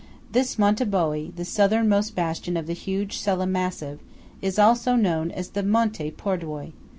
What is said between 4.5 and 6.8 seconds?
also known as the Monte Pordoi.